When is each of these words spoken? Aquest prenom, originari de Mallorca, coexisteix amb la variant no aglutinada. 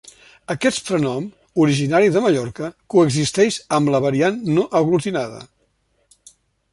Aquest 0.51 0.79
prenom, 0.87 1.27
originari 1.65 2.09
de 2.15 2.23
Mallorca, 2.27 2.71
coexisteix 2.95 3.59
amb 3.79 3.95
la 3.97 4.03
variant 4.09 4.43
no 4.59 4.65
aglutinada. 4.81 5.47